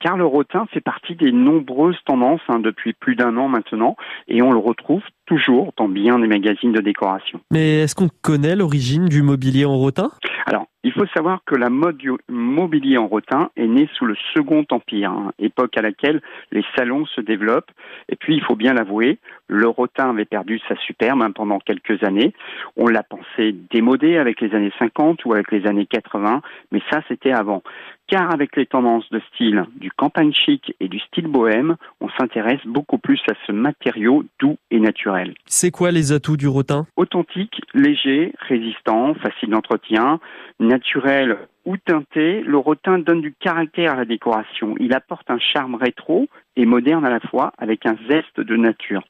car 0.00 0.16
le 0.16 0.26
rotin 0.26 0.66
fait 0.72 0.80
partie 0.80 1.14
des 1.14 1.30
nombreuses 1.30 1.98
tendances 2.04 2.40
hein, 2.48 2.58
depuis 2.58 2.92
plus 2.92 3.16
d'un 3.16 3.36
an 3.36 3.48
maintenant, 3.48 3.96
et 4.28 4.42
on 4.42 4.50
le 4.50 4.58
retrouve 4.58 5.02
toujours 5.30 5.72
dans 5.76 5.88
bien 5.88 6.18
des 6.18 6.26
magazines 6.26 6.72
de 6.72 6.80
décoration. 6.80 7.40
Mais 7.52 7.82
est-ce 7.82 7.94
qu'on 7.94 8.08
connaît 8.20 8.56
l'origine 8.56 9.06
du 9.06 9.22
mobilier 9.22 9.64
en 9.64 9.76
rotin? 9.76 10.10
Alors, 10.46 10.66
il 10.82 10.92
faut 10.92 11.06
savoir 11.14 11.40
que 11.46 11.54
la 11.54 11.70
mode 11.70 11.98
du 11.98 12.10
mobilier 12.28 12.98
en 12.98 13.06
rotin 13.06 13.50
est 13.56 13.66
née 13.66 13.88
sous 13.94 14.06
le 14.06 14.16
Second 14.34 14.64
Empire, 14.70 15.10
hein, 15.10 15.32
époque 15.38 15.76
à 15.76 15.82
laquelle 15.82 16.20
les 16.50 16.64
salons 16.74 17.06
se 17.06 17.20
développent. 17.20 17.70
Et 18.08 18.16
puis, 18.16 18.34
il 18.34 18.42
faut 18.42 18.56
bien 18.56 18.72
l'avouer, 18.72 19.18
le 19.46 19.68
rotin 19.68 20.10
avait 20.10 20.24
perdu 20.24 20.58
sa 20.68 20.74
superbe 20.76 21.22
hein, 21.22 21.30
pendant 21.32 21.60
quelques 21.60 22.02
années. 22.02 22.32
On 22.76 22.88
l'a 22.88 23.02
pensé 23.04 23.54
démodé 23.70 24.16
avec 24.16 24.40
les 24.40 24.54
années 24.54 24.72
50 24.78 25.24
ou 25.26 25.34
avec 25.34 25.52
les 25.52 25.66
années 25.66 25.86
80, 25.86 26.40
mais 26.72 26.80
ça, 26.90 27.02
c'était 27.08 27.32
avant. 27.32 27.62
Car 28.08 28.32
avec 28.32 28.56
les 28.56 28.66
tendances 28.66 29.08
de 29.10 29.20
style 29.32 29.64
du 29.76 29.92
campagne 29.92 30.32
chic 30.32 30.74
et 30.80 30.88
du 30.88 30.98
style 30.98 31.28
bohème, 31.28 31.76
on 32.00 32.08
s'intéresse 32.18 32.64
beaucoup 32.64 32.98
plus 32.98 33.20
à 33.30 33.34
ce 33.46 33.52
matériau 33.52 34.24
doux 34.40 34.56
et 34.72 34.80
naturel. 34.80 35.19
C'est 35.46 35.70
quoi 35.70 35.90
les 35.90 36.12
atouts 36.12 36.36
du 36.36 36.48
rotin? 36.48 36.86
Authentique, 36.96 37.60
léger, 37.74 38.32
résistant, 38.48 39.14
facile 39.14 39.50
d'entretien, 39.50 40.20
naturel 40.58 41.38
ou 41.64 41.76
teinté, 41.76 42.42
le 42.42 42.58
rotin 42.58 42.98
donne 42.98 43.20
du 43.20 43.34
caractère 43.38 43.92
à 43.92 43.96
la 43.96 44.04
décoration. 44.04 44.74
Il 44.80 44.94
apporte 44.94 45.30
un 45.30 45.38
charme 45.38 45.74
rétro 45.74 46.26
et 46.56 46.66
moderne 46.66 47.04
à 47.04 47.10
la 47.10 47.20
fois 47.20 47.52
avec 47.58 47.86
un 47.86 47.96
zeste 48.08 48.40
de 48.40 48.56
nature. 48.56 49.02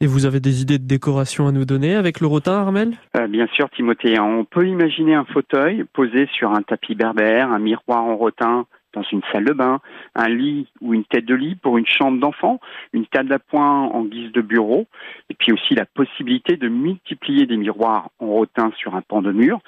Et 0.00 0.06
vous 0.06 0.26
avez 0.26 0.40
des 0.40 0.60
idées 0.60 0.78
de 0.78 0.86
décoration 0.86 1.48
à 1.48 1.52
nous 1.52 1.64
donner 1.64 1.94
avec 1.94 2.20
le 2.20 2.26
rotin, 2.26 2.52
Armel? 2.52 2.92
Euh, 3.16 3.26
Bien 3.28 3.46
sûr, 3.54 3.70
Timothée. 3.70 4.20
On 4.20 4.44
peut 4.44 4.68
imaginer 4.68 5.14
un 5.14 5.24
fauteuil 5.24 5.84
posé 5.94 6.28
sur 6.36 6.52
un 6.52 6.60
tapis 6.60 6.94
berbère, 6.94 7.50
un 7.50 7.58
miroir 7.58 8.04
en 8.04 8.14
rotin 8.14 8.66
dans 8.96 9.04
une 9.12 9.20
salle 9.30 9.44
de 9.44 9.52
bain, 9.52 9.80
un 10.14 10.28
lit 10.28 10.66
ou 10.80 10.94
une 10.94 11.04
tête 11.04 11.26
de 11.26 11.34
lit 11.34 11.54
pour 11.54 11.78
une 11.78 11.86
chambre 11.86 12.18
d'enfant, 12.18 12.58
une 12.92 13.06
table 13.06 13.32
à 13.32 13.38
poing 13.38 13.82
en 13.82 14.04
guise 14.04 14.32
de 14.32 14.40
bureau, 14.40 14.86
et 15.30 15.34
puis 15.34 15.52
aussi 15.52 15.74
la 15.74 15.84
possibilité 15.84 16.56
de 16.56 16.68
multiplier 16.68 17.46
des 17.46 17.56
miroirs 17.56 18.10
en 18.18 18.26
rotin 18.26 18.72
sur 18.78 18.96
un 18.96 19.02
pan 19.02 19.22
de 19.22 19.30
mur. 19.32 19.60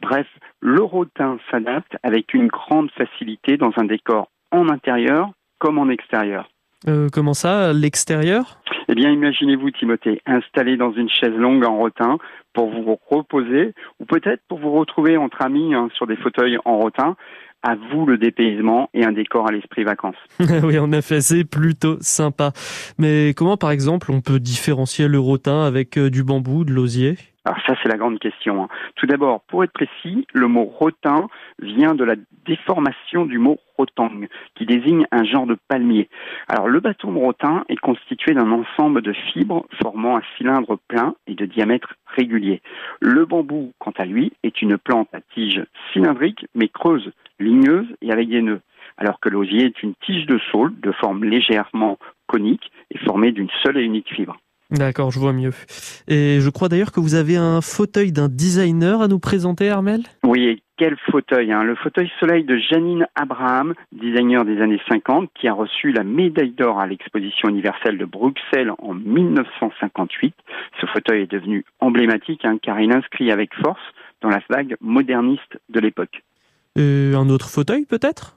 Bref, 0.00 0.26
le 0.60 0.82
rotin 0.82 1.38
s'adapte 1.50 1.96
avec 2.02 2.34
une 2.34 2.48
grande 2.48 2.90
facilité 2.90 3.56
dans 3.56 3.72
un 3.76 3.84
décor 3.84 4.28
en 4.52 4.68
intérieur 4.68 5.30
comme 5.58 5.78
en 5.78 5.88
extérieur. 5.88 6.48
Euh, 6.86 7.08
comment 7.10 7.32
ça, 7.32 7.72
l'extérieur? 7.72 8.58
Eh 8.88 8.94
bien, 8.94 9.10
imaginez-vous, 9.10 9.70
Timothée, 9.70 10.20
installé 10.26 10.76
dans 10.76 10.92
une 10.92 11.08
chaise 11.08 11.34
longue 11.34 11.64
en 11.64 11.78
rotin 11.78 12.18
pour 12.52 12.68
vous 12.68 12.98
reposer, 13.10 13.72
ou 13.98 14.04
peut-être 14.04 14.42
pour 14.46 14.58
vous 14.58 14.72
retrouver 14.72 15.16
entre 15.16 15.40
amis 15.42 15.74
hein, 15.74 15.88
sur 15.94 16.06
des 16.06 16.16
fauteuils 16.16 16.58
en 16.66 16.76
rotin. 16.78 17.16
À 17.66 17.76
vous 17.76 18.04
le 18.04 18.18
dépaysement 18.18 18.90
et 18.92 19.04
un 19.04 19.12
décor 19.12 19.48
à 19.48 19.52
l'esprit 19.52 19.84
vacances. 19.84 20.16
oui, 20.62 20.78
en 20.78 20.92
effet, 20.92 21.22
c'est 21.22 21.44
plutôt 21.44 21.96
sympa. 22.00 22.52
Mais 22.98 23.32
comment, 23.34 23.56
par 23.56 23.70
exemple, 23.70 24.12
on 24.12 24.20
peut 24.20 24.38
différencier 24.38 25.08
le 25.08 25.18
rotin 25.18 25.64
avec 25.64 25.96
euh, 25.96 26.10
du 26.10 26.24
bambou, 26.24 26.64
de 26.64 26.72
l'osier? 26.72 27.16
Alors 27.46 27.58
ça, 27.66 27.74
c'est 27.82 27.88
la 27.88 27.96
grande 27.96 28.18
question. 28.18 28.62
Hein. 28.62 28.68
Tout 28.96 29.06
d'abord, 29.06 29.42
pour 29.48 29.64
être 29.64 29.72
précis, 29.72 30.26
le 30.32 30.46
mot 30.46 30.64
rotin 30.64 31.28
vient 31.60 31.94
de 31.94 32.04
la 32.04 32.14
déformation 32.46 33.26
du 33.26 33.38
mot 33.38 33.58
rotang, 33.76 34.10
qui 34.54 34.66
désigne 34.66 35.06
un 35.10 35.24
genre 35.24 35.46
de 35.46 35.56
palmier. 35.68 36.08
Alors 36.48 36.68
le 36.68 36.80
bâton 36.80 37.12
de 37.12 37.18
rotin 37.18 37.64
est 37.68 37.76
constitué 37.76 38.32
d'un 38.34 38.50
ensemble 38.50 39.02
de 39.02 39.12
fibres 39.12 39.66
formant 39.82 40.16
un 40.16 40.22
cylindre 40.36 40.78
plein 40.88 41.14
et 41.26 41.34
de 41.34 41.44
diamètre 41.44 41.94
régulier. 42.14 42.62
Le 43.00 43.24
bambou, 43.24 43.72
quant 43.78 43.92
à 43.96 44.04
lui, 44.04 44.32
est 44.42 44.62
une 44.62 44.78
plante 44.78 45.08
à 45.12 45.20
tige 45.20 45.62
cylindrique 45.92 46.46
mais 46.54 46.68
creuse, 46.68 47.12
ligneuse 47.38 47.86
et 48.02 48.12
avec 48.12 48.28
des 48.28 48.42
nœuds 48.42 48.60
alors 48.96 49.20
que 49.20 49.28
l'osier 49.28 49.66
est 49.66 49.82
une 49.82 49.94
tige 50.06 50.26
de 50.26 50.38
saule 50.50 50.72
de 50.80 50.92
forme 50.92 51.24
légèrement 51.24 51.98
conique 52.26 52.70
et 52.90 52.98
formée 52.98 53.32
d'une 53.32 53.50
seule 53.62 53.78
et 53.78 53.82
unique 53.82 54.12
fibre. 54.14 54.36
D'accord, 54.78 55.10
je 55.10 55.18
vois 55.18 55.32
mieux. 55.32 55.52
Et 56.08 56.40
je 56.40 56.50
crois 56.50 56.68
d'ailleurs 56.68 56.92
que 56.92 57.00
vous 57.00 57.14
avez 57.14 57.36
un 57.36 57.60
fauteuil 57.60 58.12
d'un 58.12 58.28
designer 58.28 59.02
à 59.02 59.08
nous 59.08 59.18
présenter, 59.18 59.70
Armel? 59.70 60.02
Oui, 60.24 60.44
et 60.44 60.62
quel 60.76 60.96
fauteuil 61.10 61.52
hein? 61.52 61.62
Le 61.62 61.76
fauteuil 61.76 62.10
soleil 62.18 62.44
de 62.44 62.58
Janine 62.58 63.06
Abraham, 63.14 63.74
designer 63.92 64.44
des 64.44 64.60
années 64.60 64.80
50, 64.88 65.30
qui 65.34 65.46
a 65.46 65.52
reçu 65.52 65.92
la 65.92 66.02
médaille 66.02 66.50
d'or 66.50 66.80
à 66.80 66.86
l'exposition 66.86 67.48
universelle 67.48 67.98
de 67.98 68.04
Bruxelles 68.04 68.72
en 68.78 68.94
1958. 68.94 70.34
Ce 70.80 70.86
fauteuil 70.86 71.22
est 71.22 71.30
devenu 71.30 71.64
emblématique 71.80 72.44
hein, 72.44 72.58
car 72.60 72.80
il 72.80 72.92
inscrit 72.92 73.30
avec 73.30 73.54
force 73.62 73.82
dans 74.20 74.30
la 74.30 74.40
vague 74.50 74.76
moderniste 74.80 75.58
de 75.68 75.80
l'époque. 75.80 76.22
Et 76.76 77.12
un 77.14 77.28
autre 77.28 77.48
fauteuil 77.48 77.84
peut-être? 77.84 78.36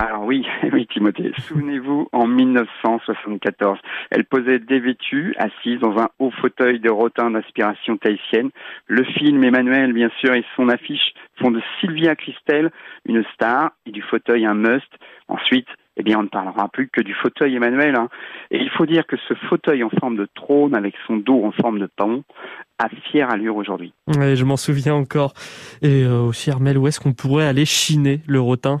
Alors 0.00 0.24
oui, 0.24 0.46
oui 0.72 0.86
Timothée, 0.86 1.32
souvenez-vous, 1.46 2.08
en 2.12 2.26
1974, 2.26 3.78
elle 4.10 4.24
posait 4.24 4.58
dévêtue, 4.58 5.34
assise 5.36 5.78
dans 5.80 5.98
un 5.98 6.08
haut 6.18 6.30
fauteuil 6.40 6.80
de 6.80 6.90
rotin 6.90 7.30
d'inspiration 7.30 7.98
tahitienne. 7.98 8.50
Le 8.86 9.04
film 9.04 9.44
Emmanuel, 9.44 9.92
bien 9.92 10.10
sûr, 10.20 10.32
et 10.34 10.44
son 10.56 10.68
affiche 10.70 11.12
font 11.40 11.50
de 11.50 11.60
Sylvia 11.80 12.16
Christel 12.16 12.70
une 13.04 13.24
star 13.34 13.72
et 13.84 13.90
du 13.90 14.00
fauteuil 14.00 14.46
un 14.46 14.54
must. 14.54 14.88
Ensuite, 15.28 15.68
eh 15.96 16.02
bien, 16.02 16.18
on 16.18 16.22
ne 16.22 16.28
parlera 16.28 16.68
plus 16.68 16.88
que 16.88 17.02
du 17.02 17.12
fauteuil 17.12 17.56
Emmanuel. 17.56 17.94
Hein. 17.94 18.08
Et 18.50 18.58
il 18.58 18.70
faut 18.70 18.86
dire 18.86 19.06
que 19.06 19.16
ce 19.28 19.34
fauteuil 19.48 19.84
en 19.84 19.90
forme 19.90 20.16
de 20.16 20.26
trône 20.34 20.74
avec 20.74 20.94
son 21.06 21.16
dos 21.16 21.44
en 21.44 21.52
forme 21.52 21.78
de 21.78 21.88
pont 21.94 22.24
a 22.78 22.88
fière 23.10 23.30
allure 23.30 23.56
aujourd'hui. 23.56 23.92
Je 24.08 24.44
m'en 24.44 24.56
souviens 24.56 24.94
encore. 24.94 25.34
Et 25.82 26.04
euh, 26.04 26.22
aussi, 26.22 26.50
Armel, 26.50 26.78
où 26.78 26.86
est-ce 26.86 27.00
qu'on 27.00 27.12
pourrait 27.12 27.46
aller 27.46 27.66
chiner 27.66 28.20
le 28.26 28.40
rotin? 28.40 28.80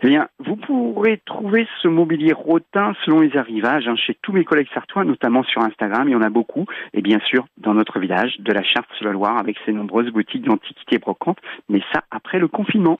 Eh 0.00 0.06
bien, 0.06 0.28
vous 0.38 0.54
pourrez 0.54 1.20
trouver 1.26 1.66
ce 1.82 1.88
mobilier 1.88 2.32
rotin 2.32 2.94
selon 3.04 3.20
les 3.20 3.36
arrivages 3.36 3.88
hein, 3.88 3.96
chez 3.96 4.16
tous 4.22 4.32
mes 4.32 4.44
collègues 4.44 4.68
sartois, 4.72 5.04
notamment 5.04 5.42
sur 5.42 5.60
Instagram, 5.62 6.08
il 6.08 6.12
y 6.12 6.14
en 6.14 6.22
a 6.22 6.30
beaucoup, 6.30 6.66
et 6.94 7.02
bien 7.02 7.18
sûr 7.26 7.46
dans 7.56 7.74
notre 7.74 7.98
village 7.98 8.36
de 8.38 8.52
la 8.52 8.62
Charte-sur-la-Loire 8.62 9.38
avec 9.38 9.56
ses 9.66 9.72
nombreuses 9.72 10.10
boutiques 10.12 10.44
d'antiquités 10.44 10.98
brocantes, 10.98 11.40
mais 11.68 11.80
ça 11.92 12.04
après 12.12 12.38
le 12.38 12.46
confinement. 12.46 12.96